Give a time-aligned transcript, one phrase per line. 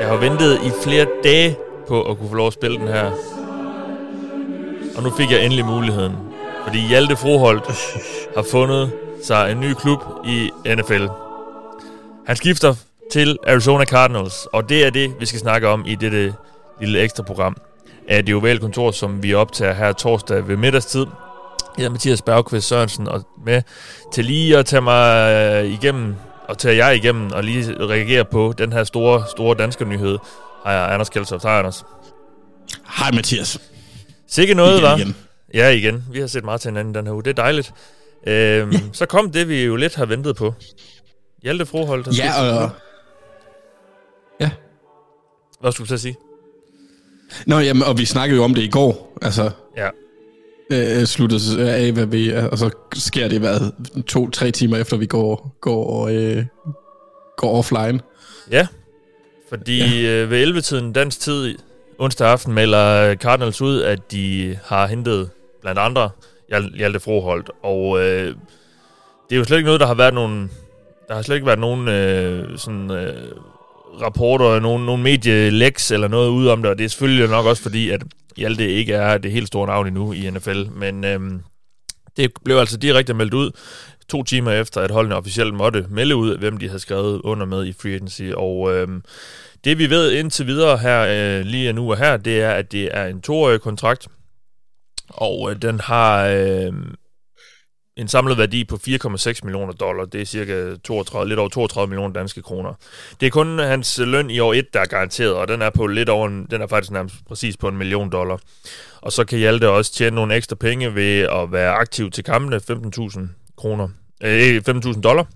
[0.00, 1.56] Jeg har ventet i flere dage
[1.88, 3.10] på at kunne få lov at spille den her.
[4.96, 6.12] Og nu fik jeg endelig muligheden.
[6.64, 7.66] Fordi Hjalte Froholt
[8.36, 8.92] har fundet
[9.24, 11.06] sig en ny klub i NFL.
[12.26, 12.74] Han skifter
[13.12, 16.34] til Arizona Cardinals, og det er det, vi skal snakke om i dette
[16.80, 17.56] lille ekstra program
[18.08, 21.06] af det ovale kontor, som vi optager her torsdag ved middagstid.
[21.78, 23.62] Jeg er Mathias Bergqvist Sørensen og med
[24.12, 25.32] til lige at tage mig
[25.64, 26.14] øh, igennem
[26.48, 30.18] og tage jer igennem og lige reagere på den her store, store danske nyhed.
[30.64, 31.42] Hej, Anders Kjeldsoft.
[31.42, 31.84] Hej, Anders.
[32.98, 33.58] Hej, Mathias.
[34.28, 34.96] Sikke noget, Igen, var.
[34.96, 35.16] igen.
[35.54, 36.04] Ja, igen.
[36.12, 37.22] Vi har set meget til hinanden den her uge.
[37.22, 37.72] Det er dejligt.
[38.26, 40.54] Øhm, så kom det, vi jo lidt har ventet på.
[41.42, 42.06] Hjalte Froholt.
[42.06, 42.68] har Ja, og...
[42.70, 42.80] klub.
[44.40, 44.50] Ja.
[45.60, 46.16] Hvad skulle du så sige?
[47.46, 49.18] Nå, jamen, og vi snakkede jo om det i går.
[49.22, 49.88] Altså, Ja.
[50.72, 52.32] Øh, sluttet af, hvad vi...
[52.32, 53.60] Og så sker det, hvad,
[54.02, 56.44] to-tre timer efter vi går, går, øh,
[57.36, 58.00] går offline.
[58.50, 58.66] Ja,
[59.48, 60.22] fordi ja.
[60.22, 61.58] Øh, ved 11-tiden dansk tid
[61.98, 65.30] onsdag aften melder Cardinals ud, at de har hentet
[65.62, 66.10] blandt andre
[66.52, 67.50] Hjal- Hjalte Froholt.
[67.62, 68.34] Og øh,
[69.28, 70.50] det er jo slet ikke noget, der har været nogen...
[71.08, 73.32] Der har slet ikke været nogen øh, sådan, øh,
[74.02, 77.62] rapporter, nogen, nogen medielæks eller noget ude om det, og det er selvfølgelig nok også
[77.62, 78.02] fordi, at
[78.36, 81.20] Hjalte ikke er det helt store navn endnu i NFL, men øh,
[82.16, 83.50] det blev altså direkte meldt ud
[84.08, 87.66] to timer efter, at holdene officielt måtte melde ud, hvem de havde skrevet under med
[87.66, 88.88] i free agency, og øh,
[89.64, 92.88] det vi ved indtil videre her, øh, lige nu og her, det er, at det
[92.92, 94.08] er en toårig kontrakt,
[95.08, 96.72] og øh, den har øh,
[97.96, 100.04] en samlet værdi på 4,6 millioner dollar.
[100.04, 102.74] Det er cirka 32, lidt over 32 millioner danske kroner.
[103.20, 105.86] Det er kun hans løn i år 1, der er garanteret, og den er på
[105.86, 108.40] lidt over en, den er faktisk nærmest præcis på en million dollar.
[109.00, 112.60] Og så kan Hjalte også tjene nogle ekstra penge ved at være aktiv til kampene,
[112.70, 113.20] 15.000
[113.56, 113.88] kroner,
[114.22, 115.26] øh, 15.000 dollar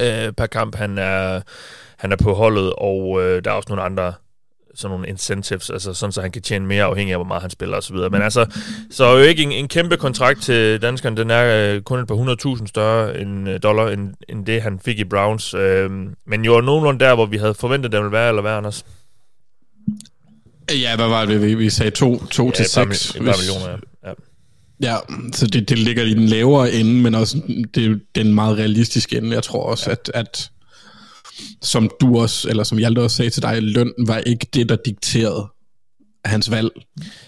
[0.00, 0.74] øh, per kamp.
[0.74, 1.40] Han er,
[1.96, 4.12] han er på holdet, og øh, der er også nogle andre
[4.74, 7.50] sådan nogle incentives, altså sådan, så han kan tjene mere afhængig af, hvor meget han
[7.50, 7.96] spiller osv.
[7.96, 8.46] Men altså,
[8.90, 12.06] så er jo ikke en, en kæmpe kontrakt til danskeren, den er øh, kun et
[12.08, 15.54] par 100.000 større end, øh, dollar, end, end det, han fik i Browns.
[15.54, 15.90] Øh,
[16.26, 18.84] men jo nogenlunde der, hvor vi havde forventet, det ville være, eller hvad, Anders?
[20.70, 21.90] Ja, hvad var det, vi, vi sagde?
[21.90, 23.10] To, to til et par, seks.
[23.10, 24.08] mi- et par hvis- millioner, ja.
[24.08, 24.14] ja.
[24.82, 24.96] Ja,
[25.32, 27.36] så det, det ligger i den lavere ende, men også
[27.74, 29.34] det er jo den meget realistiske ende.
[29.34, 29.92] Jeg tror også, ja.
[29.92, 30.50] at, at
[31.62, 34.76] som du også, eller som Hjalte også sagde til dig, løn var ikke det, der
[34.76, 35.48] dikterede
[36.24, 36.70] hans valg,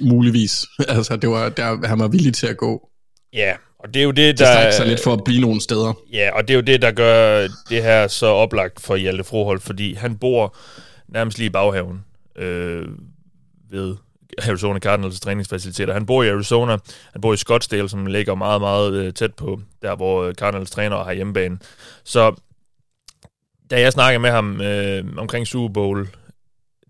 [0.01, 0.67] muligvis.
[0.89, 2.89] altså, det var, der, han var villig til at gå.
[3.33, 4.53] Ja, og det er jo det, Det der...
[4.53, 5.93] strækker sig lidt for at blive nogle steder.
[6.13, 9.63] Ja, og det er jo det, der gør det her så oplagt for Hjalte Froholt,
[9.63, 10.57] fordi han bor
[11.09, 12.05] nærmest lige i baghaven
[12.37, 12.89] øh,
[13.71, 13.97] ved
[14.43, 15.93] Arizona Cardinals træningsfaciliteter.
[15.93, 16.77] Han bor i Arizona,
[17.13, 20.97] han bor i Scottsdale, som ligger meget, meget øh, tæt på der, hvor Cardinals træner
[20.97, 21.59] og har hjemmebane.
[22.05, 22.35] Så
[23.71, 26.09] da jeg snakkede med ham øh, omkring Super Bowl,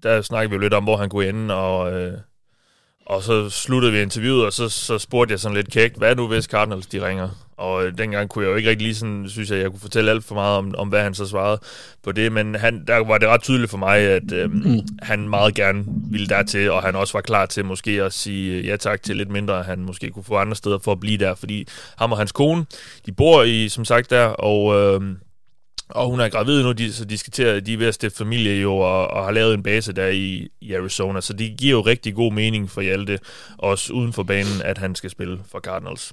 [0.03, 2.19] der snakkede vi jo lidt om, hvor han kunne ende, og, øh,
[3.07, 6.29] og så sluttede vi interviewet, og så, så spurgte jeg sådan lidt kægt, hvad nu
[6.29, 7.29] hvis Cardinals de ringer?
[7.57, 10.11] Og øh, dengang kunne jeg jo ikke rigtig lige sådan, synes jeg, jeg kunne fortælle
[10.11, 11.61] alt for meget om, om hvad han så svarede
[12.03, 14.81] på det, men han, der var det ret tydeligt for mig, at øh, mm.
[15.03, 18.67] han meget gerne ville dertil, og han også var klar til måske at sige øh,
[18.67, 21.35] ja tak til lidt mindre, han måske kunne få andre steder for at blive der,
[21.35, 21.67] fordi
[21.99, 22.67] ham og hans kone,
[23.07, 24.75] de bor i, som sagt der, og...
[24.75, 25.17] Øh,
[25.89, 27.95] og hun er gravid nu, de, så de, skal til at, de er ved at
[27.95, 31.21] stifte familie jo, og, og har lavet en base der i, i Arizona.
[31.21, 33.19] Så det giver jo rigtig god mening for Hjalte,
[33.59, 36.13] også uden for banen, at han skal spille for Cardinals.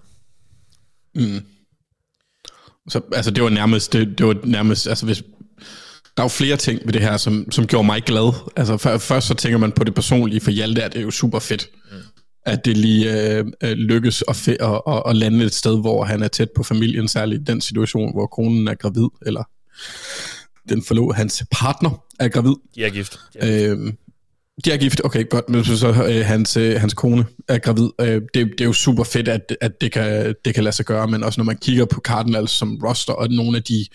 [1.15, 1.39] Mm.
[2.89, 5.23] Så, altså, det var nærmest, det, det var nærmest, altså hvis,
[6.17, 8.33] der er jo flere ting ved det her, som, som gjorde mig glad.
[8.55, 11.39] Altså for, først så tænker man på det personlige, for Hjalte er det jo super
[11.39, 11.97] fedt, mm.
[12.45, 16.03] at det lige øh, øh, lykkes at, fe- at, at, at lande et sted, hvor
[16.03, 19.43] han er tæt på familien, særligt i den situation, hvor konen er gravid, eller
[20.69, 22.53] den forlod hans partner er gravid.
[22.75, 23.19] De er gift.
[23.33, 23.69] De er gift.
[23.71, 23.97] Øhm,
[24.65, 27.89] de er gift, okay, godt, men så, så øh, hans, øh, hans kone er gravid.
[28.01, 30.85] Øh, det, det er jo super fedt, at, at det, kan, det kan lade sig
[30.85, 33.85] gøre, men også når man kigger på Cardinals som roster, og nogle af de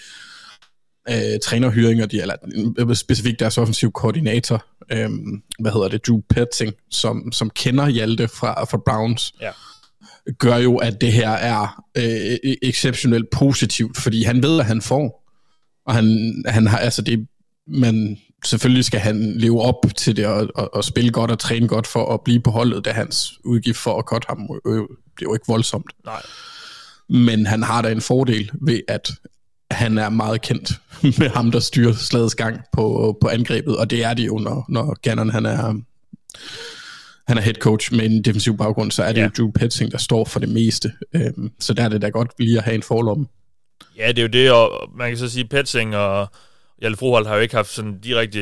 [1.11, 2.35] øh, trænerhyringer, de, eller
[2.79, 5.11] øh, specifikt deres offensiv koordinator, øh,
[5.59, 9.51] hvad hedder det, Drew Petting, som, som kender Hjalte fra, fra Browns, Ja.
[10.39, 15.26] gør jo, at det her er øh, exceptionelt positivt, fordi han ved, at han får.
[15.87, 17.27] Og han, han har, altså det,
[17.67, 21.69] man, selvfølgelig skal han leve op til det og, og, og spille godt og træne
[21.69, 24.83] godt for at blive på holdet, da hans udgift for at cutte ham øh,
[25.17, 25.93] det er jo ikke voldsomt.
[26.05, 26.23] Nej.
[27.09, 29.13] Men han har da en fordel ved, at
[29.71, 30.73] han er meget kendt
[31.21, 34.65] med ham, der styrer slagets gang på, på angrebet, og det er det jo, når,
[34.69, 35.75] når Gannon han er,
[37.29, 39.25] han er head coach med en defensiv baggrund, så er det ja.
[39.25, 40.93] jo Drew Petzing, der står for det meste.
[41.13, 43.27] Øhm, så der er det da godt lige at have en forlomme.
[43.99, 46.29] Ja, det er jo det, og man kan så sige, Petsing og
[46.83, 48.39] Jelle Froholt har jo ikke haft sådan direkte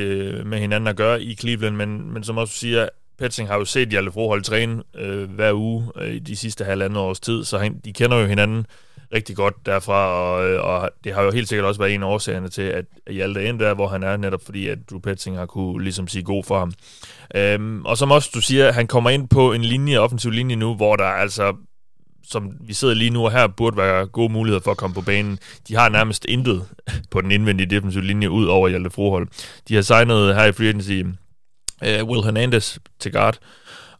[0.46, 2.88] med hinanden at gøre i Cleveland, men, men som også siger,
[3.18, 6.98] Petsing har jo set Jelle Froholt træne øh, hver uge øh, i de sidste halvandet
[6.98, 8.66] års tid, så han, de kender jo hinanden
[9.14, 12.06] rigtig godt derfra, og, øh, og det har jo helt sikkert også været en af
[12.06, 15.46] årsagerne til, at Hjalte er der, hvor han er, netop fordi, at Drew Petsing har
[15.46, 16.72] kunne ligesom sige god for ham.
[17.34, 20.74] Øhm, og som også du siger, han kommer ind på en linje, offensiv linje nu,
[20.74, 21.56] hvor der altså
[22.30, 25.00] som vi sidder lige nu og her, burde være gode muligheder for at komme på
[25.00, 25.38] banen.
[25.68, 26.62] De har nærmest intet
[27.10, 29.28] på den indvendige defensive linje ud over Hjalte Frohold.
[29.68, 31.02] De har signet her i free agency
[31.82, 33.38] uh, Will Hernandez til guard,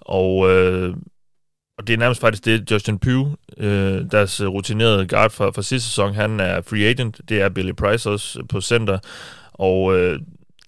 [0.00, 0.94] og, uh,
[1.78, 3.26] og det er nærmest faktisk det, Justin Pugh,
[3.56, 7.20] uh, deres rutinerede guard fra, fra sidste sæson, han er free agent.
[7.28, 8.98] Det er Billy Price også på center,
[9.52, 10.16] og uh,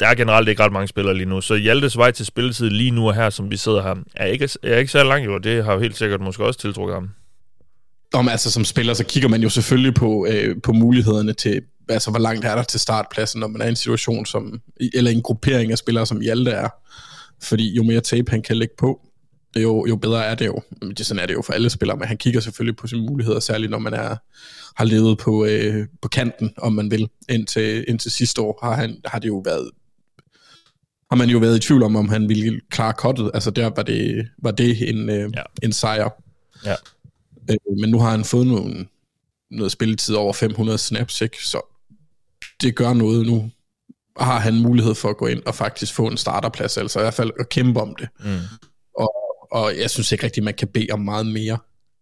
[0.00, 2.90] der er generelt ikke ret mange spillere lige nu, så Hjaltes vej til spilletid lige
[2.90, 5.64] nu og her, som vi sidder her, er ikke, er ikke så langt jo, det
[5.64, 7.10] har jo helt sikkert måske også tiltrukket ham.
[8.12, 12.10] Om, altså som spiller, så kigger man jo selvfølgelig på, øh, på mulighederne til, altså
[12.10, 14.60] hvor langt er der til startpladsen, når man er i en situation som,
[14.94, 16.68] eller en gruppering af spillere, som Hjalte er.
[17.42, 19.00] Fordi jo mere tape han kan lægge på,
[19.56, 20.62] jo, jo bedre er det jo.
[20.98, 23.40] Det, sådan er det jo for alle spillere, men han kigger selvfølgelig på sine muligheder,
[23.40, 24.16] særligt når man er,
[24.76, 27.08] har levet på, øh, på kanten, om man vil.
[27.28, 29.70] Indtil, indtil sidste år har, han, har det jo været
[31.10, 33.30] har man jo været i tvivl om, om han ville klare kottet.
[33.34, 35.42] Altså der var det, var det en, øh, ja.
[35.62, 36.10] en sejr.
[36.64, 36.74] Ja.
[37.50, 38.86] Øh, men nu har han fået nogle,
[39.50, 41.46] noget spilletid over 500 snaps, ikke?
[41.46, 41.60] så
[42.60, 43.50] det gør noget nu.
[44.18, 47.14] Har han mulighed for at gå ind og faktisk få en starterplads, altså i hvert
[47.14, 48.08] fald at kæmpe om det.
[48.20, 48.38] Mm.
[48.98, 49.14] Og,
[49.50, 51.58] og jeg synes ikke rigtig, man kan bede om meget mere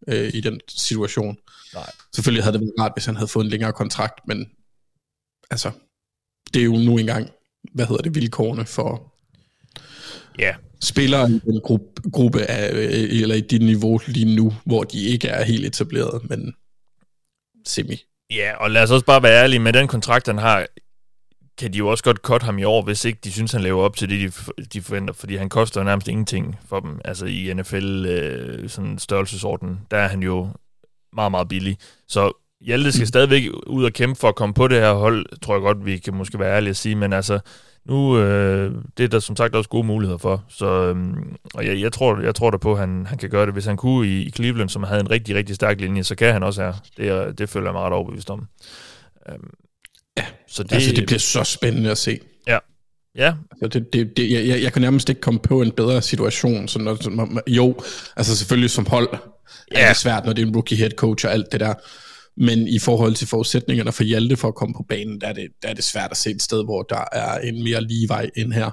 [0.09, 1.37] øh, i den situation.
[1.75, 1.91] Nej.
[2.15, 4.47] Selvfølgelig havde det været rart, hvis han havde fået en længere kontrakt, men
[5.51, 5.71] altså,
[6.55, 7.31] det er jo nu engang,
[7.75, 9.15] hvad hedder det, vilkårene for,
[10.39, 10.55] Ja
[10.85, 15.03] spiller i den gruppe, gruppe af, øh, eller i dit niveau lige nu, hvor de
[15.05, 16.55] ikke er helt etableret, men
[17.67, 17.97] semi.
[18.31, 20.67] Ja, og lad os også bare være ærlige, med den kontrakt, han har,
[21.59, 23.83] kan de jo også godt cut ham i år, hvis ikke de synes, han lever
[23.83, 24.21] op til det,
[24.59, 27.01] de, de forventer, fordi han koster nærmest ingenting for dem.
[27.05, 30.49] Altså i NFL øh, sådan størrelsesorden, der er han jo
[31.13, 31.79] meget, meget billig.
[32.09, 35.55] Så Hjalte skal stadigvæk ud og kæmpe for at komme på det her hold, tror
[35.55, 37.39] jeg godt, vi kan måske være ærlige at sige, men altså,
[37.87, 40.45] nu øh, det er der som sagt også gode muligheder for.
[40.49, 40.97] Så, øh,
[41.55, 43.55] og jeg, jeg, tror, jeg tror da på, at han, han kan gøre det.
[43.55, 46.33] Hvis han kunne i, i Cleveland, som havde en rigtig, rigtig stærk linje, så kan
[46.33, 46.73] han også her.
[46.97, 48.47] Det, det føler jeg mig ret overbevist om.
[49.29, 49.35] Øh,
[50.17, 52.19] ja, så det, altså det bliver så spændende at se.
[52.47, 52.59] Ja,
[53.17, 53.35] Ja.
[53.63, 56.69] Altså det, det, det, jeg, jeg kan nærmest ikke komme på en bedre situation.
[56.69, 57.77] Så når, jo,
[58.17, 59.09] altså selvfølgelig som hold
[59.73, 59.85] ja.
[59.85, 61.75] er det svært, når det er en rookie head coach og alt det der.
[62.37, 65.49] Men i forhold til forudsætningerne for Hjalte for at komme på banen, der er, det,
[65.63, 68.31] der er det svært at se et sted, hvor der er en mere lige vej
[68.37, 68.71] end her.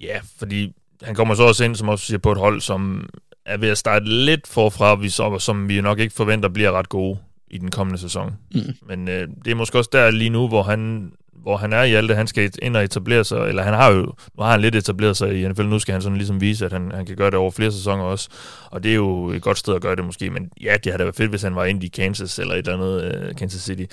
[0.00, 0.72] Ja, fordi
[1.02, 3.08] han kommer så også ind, som også siger, på et hold, som
[3.46, 7.18] er ved at starte lidt forfra, som vi nok ikke forventer bliver ret gode
[7.50, 8.32] i den kommende sæson.
[8.54, 8.60] Mm.
[8.88, 11.94] Men øh, det er måske også der lige nu, hvor han hvor han er i
[11.94, 14.02] alt det, han skal ind og etablere sig, eller han har jo,
[14.36, 16.72] nu har han lidt etableret sig i NFL, nu skal han sådan ligesom vise, at
[16.72, 18.28] han, han kan gøre det over flere sæsoner også,
[18.70, 20.98] og det er jo et godt sted at gøre det måske, men ja, det havde
[20.98, 23.62] da været fedt, hvis han var inde i Kansas eller et eller andet uh, Kansas
[23.62, 23.84] City,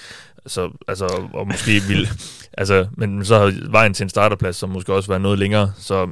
[0.46, 2.08] så, altså, og måske ville,
[2.58, 6.08] altså, men så har vejen til en starterplads, som måske også var noget længere, så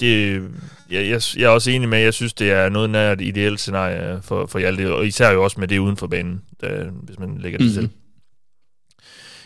[0.00, 0.42] det,
[0.90, 3.20] jeg, jeg, jeg er også enig med, at jeg synes, det er noget nær et
[3.20, 6.84] ideelt scenarie for, for Hjalte, og især jo også med det uden for banen, da,
[7.02, 7.88] hvis man lægger det mm-hmm.
[7.88, 7.99] til.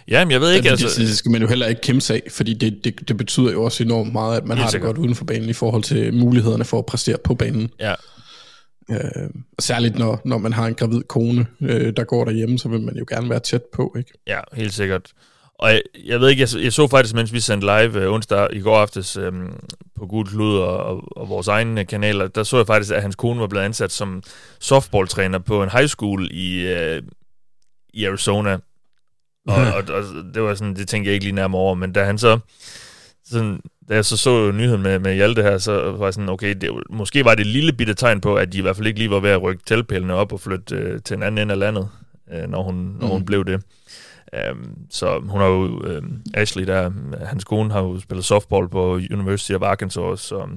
[0.08, 0.86] Ja, men jeg ved ikke, altså...
[0.86, 3.52] Det, det skal man jo heller ikke kæmpe sig af, fordi det, det, det betyder
[3.52, 6.14] jo også enormt meget, at man har det godt uden for banen i forhold til
[6.14, 7.70] mulighederne for at præstere på banen.
[7.80, 7.94] Ja.
[8.90, 12.80] Øh, særligt når, når man har en gravid kone, øh, der går derhjemme, så vil
[12.80, 14.12] man jo gerne være tæt på, ikke?
[14.26, 15.12] Ja, helt sikkert.
[15.58, 18.48] Og jeg, jeg ved ikke, jeg, jeg så faktisk, mens vi sendte live øh, onsdag
[18.52, 19.32] i går aftes øh,
[19.98, 23.16] på Gud Klud og, og, og vores egne kanaler, der så jeg faktisk, at hans
[23.16, 24.22] kone var blevet ansat som
[24.60, 27.02] softballtræner på en high school i, øh,
[27.94, 28.58] i Arizona.
[29.46, 32.04] Og, og, og, det var sådan, det tænkte jeg ikke lige nærmere over, men da
[32.04, 32.38] han så,
[33.24, 36.54] sådan, da jeg så så nyheden med, med Hjalte her, så var jeg sådan, okay,
[36.60, 38.98] det, måske var det et lille bitte tegn på, at de i hvert fald ikke
[38.98, 41.58] lige var ved at rykke teltpælene op og flytte øh, til en anden ende af
[41.58, 41.88] landet,
[42.32, 43.12] øh, når, hun, når mm.
[43.12, 43.62] hun blev det.
[44.52, 46.02] Um, så hun har jo, øh,
[46.34, 46.90] Ashley der,
[47.24, 50.48] hans kone har jo spillet softball på University of Arkansas, så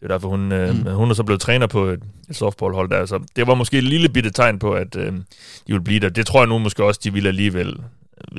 [0.00, 0.90] det er derfor, hun, øh, mm.
[0.90, 3.06] hun er så blevet træner på et, et softballhold der.
[3.06, 5.22] Så det var måske et lille bitte tegn på, at øh, de
[5.66, 6.08] ville blive der.
[6.08, 7.76] Det tror jeg nu måske også, de ville alligevel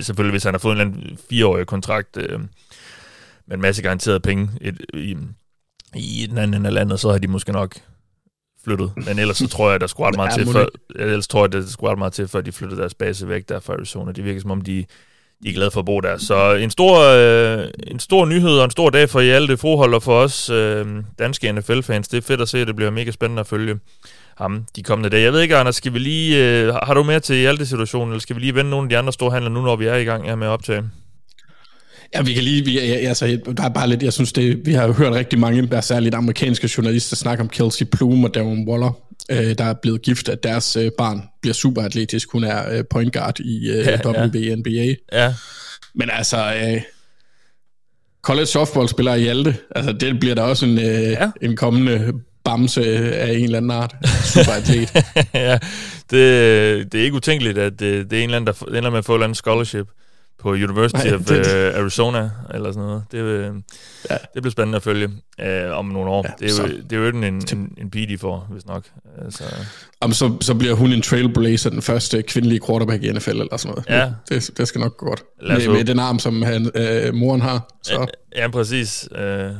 [0.02, 2.40] selvfølgelig hvis han har fået en eller anden fireårig kontrakt øh,
[3.48, 5.18] med en masse garanterede penge et, i,
[5.96, 7.76] i den anden ende af landet, så har de måske nok
[8.64, 8.92] flyttet.
[8.96, 11.66] Men ellers så tror jeg, der skulle ret meget til, før, ellers tror jeg, der
[11.66, 14.12] skulle ret meget til, før de flyttede deres base væk der fra Arizona.
[14.12, 14.86] Det virker som om, de,
[15.44, 16.18] de er glade for at bo der.
[16.18, 20.04] Så en stor, øh, en stor nyhed og en stor dag for Hjalte Frohold og
[20.04, 20.88] for os øh,
[21.20, 22.08] danske NFL-fans.
[22.08, 23.80] Det er fedt at se, det bliver mega spændende at følge
[24.40, 25.24] ham de kommende dage.
[25.24, 28.36] Jeg ved ikke, Anders, skal vi lige, øh, har du mere til Hjalte-situationen, eller skal
[28.36, 30.26] vi lige vende nogle af de andre store handler nu, når vi er i gang
[30.26, 30.84] her med at optage?
[32.16, 34.88] Ja, vi kan lige, vi, altså, der er bare lidt, jeg synes det, vi har
[34.88, 38.92] jo hørt rigtig mange, der særligt amerikanske journalister, snakke om Kelsey Plum og Darren Waller,
[39.32, 42.32] øh, der er blevet gift, at deres øh, barn bliver superatletisk.
[42.32, 44.96] Hun er øh, point guard i øh, ja, WNBA.
[45.14, 45.34] Ja.
[45.96, 46.82] Men altså, øh,
[48.22, 51.32] college softball spiller i Hjalte, altså det bliver da også en, øh, ja.
[51.42, 52.14] en kommende
[52.50, 52.84] bamse
[53.16, 53.96] af en eller anden art.
[54.24, 55.06] Superatlet.
[55.34, 55.58] ja,
[56.12, 58.98] det, det er ikke utænkeligt, at det, det er en eller anden, der ender med
[58.98, 59.88] at få en scholarship
[60.40, 63.04] på University Nej, of det, uh, Arizona, eller sådan noget.
[63.12, 63.54] Det, øh,
[64.10, 64.18] ja.
[64.34, 65.10] det bliver spændende at følge
[65.44, 66.26] uh, om nogle år.
[66.28, 68.66] Ja, det, er så, jo, det er jo en, en, en, pige, de får, hvis
[68.66, 68.84] nok.
[69.22, 69.44] Altså.
[70.02, 73.76] Om så, så bliver hun en trailblazer, den første kvindelige quarterback i NFL, eller sådan
[73.76, 74.02] noget.
[74.02, 74.12] Ja.
[74.30, 75.24] Det, det skal nok gå godt.
[75.42, 77.80] Med, med den arm, som han, uh, moren har.
[77.84, 78.08] Så.
[78.36, 79.08] Ja, ja præcis.
[79.12, 79.52] Uh, ja.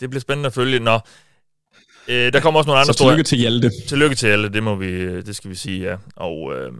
[0.00, 0.78] Det bliver spændende at følge.
[0.78, 0.98] Nå,
[2.08, 3.70] uh, der kommer også nogle andre så tillykke til Hjalte.
[3.88, 5.96] Tillykke til Hjalte, det, må vi, det skal vi sige, ja.
[6.16, 6.42] Og...
[6.42, 6.74] Uh,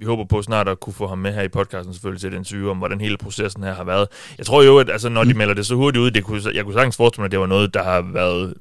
[0.00, 2.44] vi håber på snart at kunne få ham med her i podcasten selvfølgelig til den
[2.44, 4.08] syge, om hvordan hele processen her har været.
[4.38, 5.38] Jeg tror jo, at altså, når de mm.
[5.38, 7.46] melder det så hurtigt ud, det kunne, jeg kunne sagtens forestille mig, at det var
[7.46, 8.54] noget, der har været,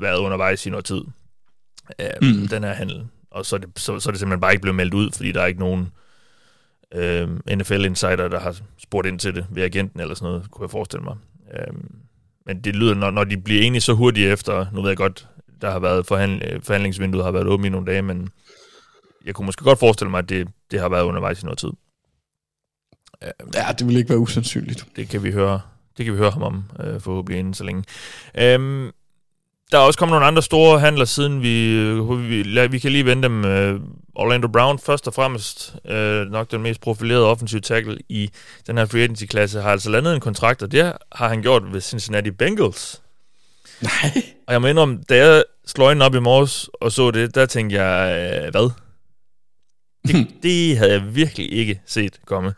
[0.00, 1.00] været undervejs i noget tid.
[1.98, 2.48] Øh, mm.
[2.48, 3.06] Den her handel.
[3.30, 5.32] Og så er, det, så, så er det simpelthen bare ikke blevet meldt ud, fordi
[5.32, 5.92] der er ikke nogen
[6.94, 10.70] øh, NFL-insider, der har spurgt ind til det ved agenten eller sådan noget, kunne jeg
[10.70, 11.16] forestille mig.
[11.54, 11.74] Øh,
[12.48, 15.28] men det lyder, når, når de bliver enige så hurtigt efter, nu ved jeg godt,
[15.60, 18.28] der har været forhandl- forhandlingsvinduet har været åbent i nogle dage, men
[19.24, 21.70] jeg kunne måske godt forestille mig, at det, det har været undervejs i noget tid.
[23.54, 24.86] Ja, det vil ikke være usandsynligt.
[24.96, 25.60] Det kan vi høre,
[25.96, 27.84] det kan vi høre ham om, øh, forhåbentlig inden så længe.
[28.38, 28.90] Øhm,
[29.72, 33.04] der er også kommet nogle andre store handler, siden vi, øh, vi, vi kan lige
[33.04, 33.44] vende dem.
[33.44, 33.80] Øh,
[34.14, 38.30] Orlando Brown først og fremmest, øh, nok den mest profilerede offensive tackle i
[38.66, 41.80] den her free agency-klasse, har altså landet en kontrakt, og det har han gjort ved
[41.80, 43.02] Cincinnati Bengals.
[43.80, 44.22] Nej.
[44.46, 47.82] Og jeg må indrømme, da jeg slog op i morges og så det, der tænkte
[47.82, 48.70] jeg, øh, hvad?
[50.06, 52.54] Det, det havde jeg virkelig ikke set komme.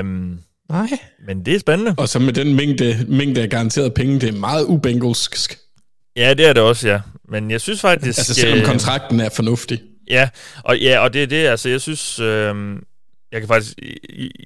[0.00, 0.88] Um, Nej.
[1.26, 1.94] Men det er spændende.
[1.98, 5.58] Og så med den mængde, mængde af garanteret penge, det er meget ubengelsk.
[6.16, 7.00] Ja, det er det også, ja.
[7.28, 8.18] Men jeg synes faktisk...
[8.18, 9.80] Altså selvom kontrakten er fornuftig.
[10.08, 10.28] Ja,
[10.64, 12.18] og, ja, og det er det, altså jeg synes...
[12.18, 12.76] Øh,
[13.32, 13.78] jeg kan faktisk,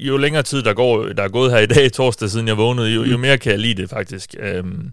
[0.01, 2.91] jo længere tid der går, der er gået her i dag, torsdag siden jeg vågnede,
[2.91, 4.35] jo, jo mere kan jeg lide det faktisk.
[4.39, 4.93] Øhm,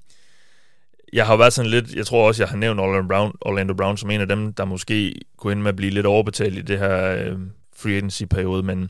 [1.14, 3.98] jeg har været sådan lidt, jeg tror også, jeg har nævnt Orlando Brown, Orlando Brown
[3.98, 6.80] som en af dem, der måske kunne ende med at blive lidt overbetalt i det
[6.80, 7.38] her øh,
[7.78, 8.82] free agency-periode, men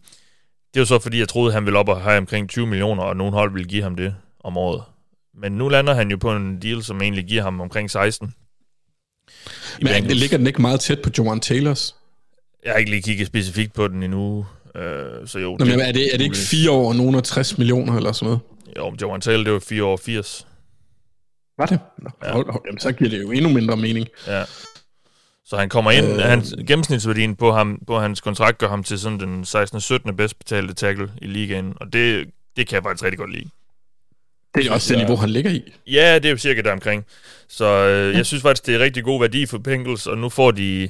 [0.74, 3.04] det er jo så, fordi jeg troede, han ville op og have omkring 20 millioner,
[3.04, 4.84] og nogen hold ville give ham det om året.
[5.34, 8.34] Men nu lander han jo på en deal, som egentlig giver ham omkring 16.
[9.82, 11.96] Men det ligger den ikke meget tæt på Joan Taylors?
[12.64, 14.46] Jeg har ikke lige kigget specifikt på den endnu,
[14.76, 15.58] øh, så jo.
[15.60, 17.98] Nå, det, men er det, er det ikke 4 år og nogen af 60 millioner
[17.98, 18.40] eller sådan noget?
[18.78, 20.48] Jo, Joan Taylor, det var 4 år 80.
[21.58, 21.80] Var det?
[21.98, 22.32] Nå, ja.
[22.32, 24.08] hold, hold, jamen, så giver det jo endnu mindre mening.
[24.28, 24.44] Ja.
[25.46, 29.00] Så han kommer ind, øh, hans gennemsnitsværdien på, ham, på hans kontrakt gør ham til
[29.00, 29.82] sådan den 16.
[29.82, 30.16] 17.
[30.16, 33.50] bedst betalte tackle i ligaen, og det, det kan jeg faktisk rigtig godt lide.
[34.56, 35.74] Det er også det niveau, han ligger i.
[35.88, 37.06] Ja, det er jo cirka der omkring.
[37.48, 38.18] Så øh, ja.
[38.18, 40.90] jeg synes faktisk, det er rigtig god værdi for Bengals, og nu får de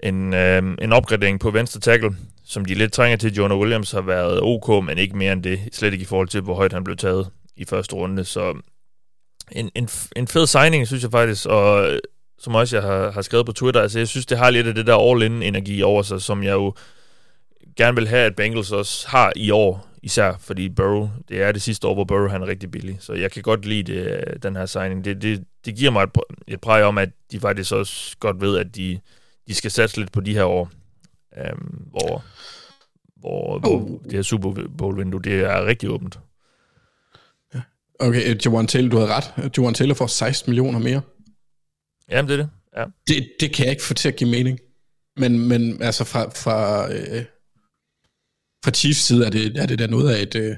[0.00, 2.10] en, øh, en opgradering på venstre tackle,
[2.44, 3.34] som de lidt trænger til.
[3.34, 5.60] Jonah Williams har været ok, men ikke mere end det.
[5.72, 8.24] Slet ikke i forhold til, hvor højt han blev taget i første runde.
[8.24, 8.54] Så
[9.52, 12.00] en, en, en fed signing, synes jeg faktisk, og
[12.38, 14.74] som også jeg har, har skrevet på Twitter, altså jeg synes, det har lidt af
[14.74, 16.74] det der all-in-energi over sig, som jeg jo
[17.76, 21.62] gerne vil have, at Bengals også har i år, især fordi Burrow, det er det
[21.62, 24.56] sidste år, hvor Burrow han er rigtig billig, så jeg kan godt lide det, den
[24.56, 25.04] her signing.
[25.04, 26.10] Det, det, det giver mig et,
[26.46, 29.00] et præg om, at de faktisk også godt ved, at de,
[29.48, 30.70] de skal satse lidt på de her år,
[31.38, 32.24] øhm, hvor,
[33.16, 33.60] hvor, oh.
[33.60, 36.18] hvor det her Super Bowl-vindue, det er rigtig åbent.
[38.00, 39.52] Okay, Jawan Taylor, du havde ret.
[39.56, 41.02] Jawan Taylor får 16 millioner mere.
[42.10, 42.50] Jamen, det er det.
[42.76, 42.84] Ja.
[43.08, 44.58] Det, det kan jeg ikke få til at give mening.
[45.16, 47.24] Men, men altså fra, fra, øh,
[48.64, 50.56] fra Chiefs side er det, er det da noget af et øh,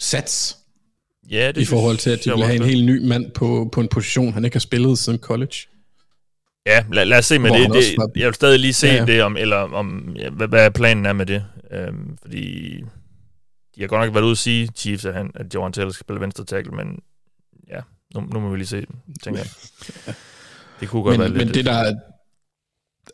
[0.00, 0.56] sats.
[1.30, 3.80] Ja, det I forhold til, at de vil have en helt ny mand på, på
[3.80, 5.54] en position, han ikke har spillet siden college.
[6.66, 7.72] Ja, lad, lad os se med det.
[7.72, 8.16] det.
[8.16, 9.04] Jeg vil stadig lige se ja, ja.
[9.04, 11.44] det, om, eller om, ja, hvad, hvad planen er med det.
[11.70, 12.76] Øhm, fordi
[13.76, 16.04] de har godt nok været ude at sige, Chiefs, at, han, at Jawan Taylor skal
[16.04, 16.98] spille venstre tackle, men
[17.68, 17.80] ja,
[18.14, 18.86] nu, nu må vi lige se,
[19.22, 19.48] tænker jeg.
[20.80, 21.46] Det kunne godt men, være lidt...
[21.46, 21.94] Men det der...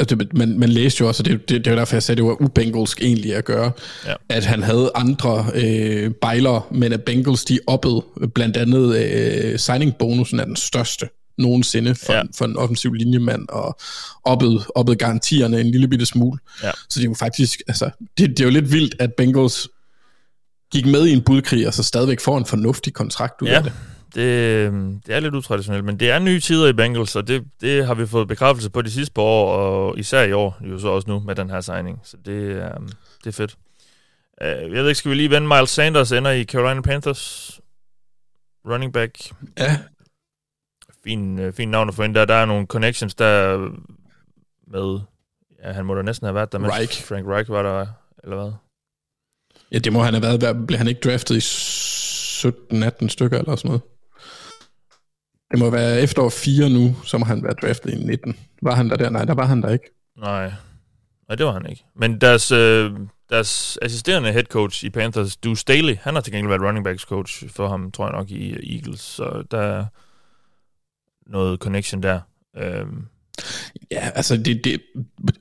[0.01, 2.19] Altså, man, man læste jo også, og det, det, det var derfor, jeg sagde, at
[2.19, 3.73] det var ubengalsk egentlig at gøre,
[4.07, 4.15] ja.
[4.29, 8.05] at han havde andre øh, bejler, men at Bengals de oppede
[8.35, 12.23] blandt andet øh, signing-bonusen er den største nogensinde for, ja.
[12.37, 13.79] for en offensiv linjemand, og
[14.25, 16.39] oppede, oppede garantierne en lille bitte smule.
[16.63, 16.71] Ja.
[16.89, 19.69] Så det er jo faktisk, altså, det, det er jo lidt vildt, at Bengals
[20.73, 23.63] gik med i en budkrig, og så stadigvæk får en fornuftig kontrakt ud ja, af
[23.63, 23.73] det.
[24.15, 27.45] Det, øhm, det er lidt utraditionelt, men det er nye tider i Bengals, og det,
[27.61, 30.79] det har vi fået bekræftelse på de sidste par år, og især i år, jo
[30.79, 32.01] så også nu med den her signing.
[32.03, 32.89] Så det, um,
[33.25, 33.57] det er fedt.
[34.41, 37.61] Uh, jeg ved ikke, skal vi lige vende Miles Sanders ender i Carolina Panthers
[38.67, 39.19] running back?
[39.59, 39.79] Ja.
[41.05, 42.25] Fin, uh, fin navn at få ind der.
[42.25, 43.59] Der er nogle connections der
[44.67, 45.01] med,
[45.65, 47.05] ja, han må da næsten have været der, med Reich.
[47.05, 47.87] Frank Reich var der,
[48.25, 48.53] eller hvad?
[49.73, 50.67] Ja, det må han have været.
[50.67, 53.83] Blev han ikke draftet i 17-18 stykker eller sådan noget?
[55.51, 58.37] Det må være efterår 4 nu, så må han være draftet i 19.
[58.63, 59.11] Var han der der?
[59.11, 59.91] Nej, der var han der ikke.
[60.19, 60.53] Nej,
[61.29, 61.85] nej det var han ikke.
[61.97, 62.91] Men deres, øh,
[63.31, 67.03] deres assisterende head coach i Panthers, Du Staley, han har til gengæld været running backs
[67.03, 69.01] coach for ham, tror jeg nok, i Eagles.
[69.01, 69.85] Så der er
[71.27, 72.21] noget connection der.
[72.57, 73.05] Øhm,
[73.91, 74.81] Ja, altså, det, det,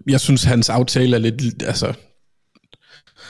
[0.08, 1.64] jeg synes, hans aftale er lidt...
[1.64, 1.94] Altså,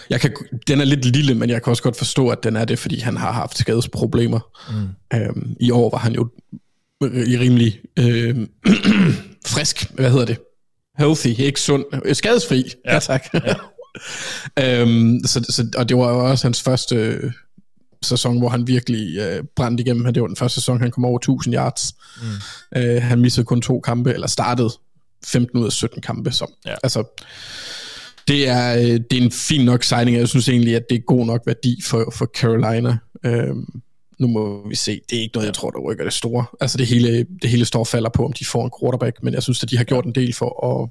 [0.10, 0.36] jeg kan,
[0.68, 3.00] den er lidt lille, men jeg kan også godt forstå, at den er det, fordi
[3.00, 4.40] han har haft skadesproblemer.
[4.72, 5.18] mm.
[5.20, 6.30] Øhm, I år var han jo
[7.04, 8.36] rimelig øh,
[9.54, 10.38] frisk, hvad hedder det?
[10.98, 12.72] Healthy, ikke sund, øh, skadesfri.
[12.86, 13.26] Ja, ja tak.
[13.34, 13.54] Ja.
[14.82, 17.32] øhm, så, så, og det var jo også hans første øh,
[18.04, 20.14] sæson, hvor han virkelig øh, brændte igennem.
[20.14, 21.94] Det var den første sæson, han kom over 1000 yards.
[22.22, 22.80] Mm.
[22.82, 24.70] Øh, han missede kun to kampe, eller startede
[25.26, 26.32] 15 ud af 17 kampe.
[26.32, 26.76] Så, Ja.
[26.84, 27.24] altså,
[28.28, 30.96] det er, øh, det er en fin nok signing, og jeg synes egentlig, at det
[30.96, 32.98] er god nok værdi for, for Carolina.
[33.26, 33.66] Øhm,
[34.20, 35.02] nu må vi se.
[35.10, 36.46] Det er ikke noget, jeg tror, der rykker det store.
[36.62, 39.34] Altså det hele, det hele står og falder på, om de får en quarterback, men
[39.34, 40.90] jeg synes, at de har gjort en del for at,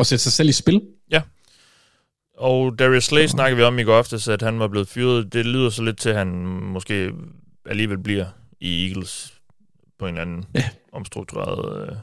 [0.00, 0.80] at sætte sig selv i spil.
[2.38, 5.32] Og Darius Slay snakkede vi om i går aftes, at han var blevet fyret.
[5.32, 6.28] Det lyder så lidt til, at han
[6.72, 7.10] måske
[7.66, 8.26] alligevel bliver
[8.60, 9.34] i Eagles
[9.98, 10.64] på en eller anden Ja.
[10.92, 11.96] omstruktureret øh,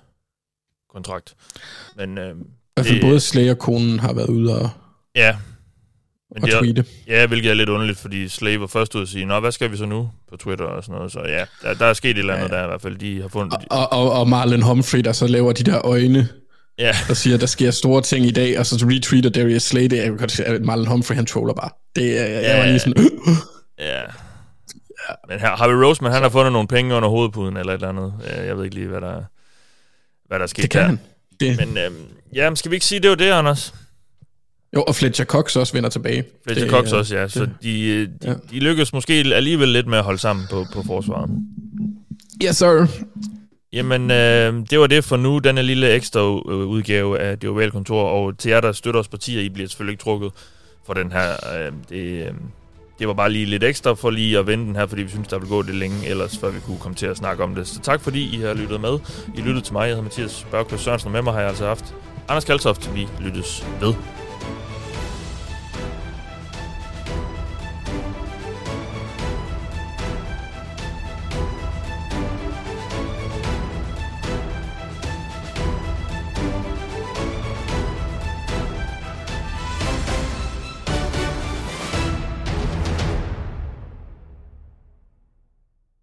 [0.94, 1.36] kontrakt.
[1.96, 2.44] Men øh, I
[2.75, 4.70] hvert fald både Slayer og konen har været ude og,
[5.15, 5.36] ja,
[6.36, 6.86] Men og det er- tweete.
[7.08, 9.72] Ja, hvilket er lidt underligt, fordi Slave var først ud at sige, Nå, hvad skal
[9.72, 11.12] vi så nu på Twitter og sådan noget.
[11.12, 12.56] Så ja, der, der er sket et eller andet Ja.
[12.58, 12.96] der i hvert fald.
[12.96, 13.58] De har fundet...
[13.70, 16.27] Og, og, og Marlon Humphrey, der så laver de der øjne,
[16.80, 19.94] Ja, og siger, der sker store ting i dag, og så retweeter Darius Slay det.
[19.98, 21.70] Jeg kan godt at Marlon Humphrey, han troller bare.
[21.96, 23.10] Det, er- jeg, jeg var lige sådan,
[23.79, 24.01] ja.
[25.29, 28.14] Men her, Harvey Roseman, han har fundet nogle penge under hovedpuden eller et eller andet.
[28.40, 29.24] Øh, Jeg ved ikke lige, hvad der,
[30.27, 30.88] hvad der er sket det kan der.
[30.88, 31.00] han.
[31.40, 31.96] Det, Men øhm,
[32.36, 33.74] ja, skal vi ikke sige, det var det, Anders?
[34.75, 36.24] Jo, og Fletcher Cox også vender tilbage.
[36.44, 37.27] Fletcher Det, Cox også, ja.
[37.27, 38.33] Så det- de, øh, de, ja.
[38.51, 41.29] de lykkedes måske alligevel lidt med at holde sammen på, på forsvaret.
[42.46, 42.85] Yes, sir.
[43.74, 47.72] Jamen, øh, det var det for nu, denne lille ekstra øh, udgave af Det Ovale
[47.72, 50.31] Kontor, og til jer, der støtter os partier, I bliver selvfølgelig ikke trukket
[50.85, 51.29] for den her.
[51.31, 52.31] Øh, det, øh,
[53.00, 55.27] det var bare lige lidt ekstra for lige at vende den her, fordi vi synes,
[55.27, 57.68] der vil gå det længe ellers, før vi kunne komme til at snakke om det.
[57.68, 58.98] Så tak fordi I har lyttet med.
[59.38, 61.66] I lyttede til mig, jeg hedder Mathias Børkvist Sørensen, og med mig har jeg altså
[61.66, 61.94] haft
[62.27, 62.96] Anders Kaltoft.
[62.96, 63.94] Vi lyttes ved.